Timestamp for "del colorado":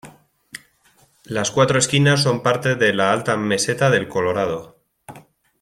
3.91-4.79